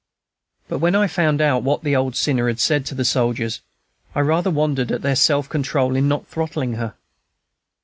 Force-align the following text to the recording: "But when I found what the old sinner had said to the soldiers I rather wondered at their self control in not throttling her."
"But 0.67 0.79
when 0.79 0.95
I 0.95 1.05
found 1.05 1.41
what 1.63 1.83
the 1.83 1.95
old 1.95 2.15
sinner 2.15 2.47
had 2.47 2.59
said 2.59 2.87
to 2.87 2.95
the 2.95 3.05
soldiers 3.05 3.61
I 4.15 4.21
rather 4.21 4.49
wondered 4.49 4.91
at 4.91 5.03
their 5.03 5.15
self 5.15 5.47
control 5.47 5.95
in 5.95 6.07
not 6.07 6.25
throttling 6.25 6.73
her." 6.73 6.95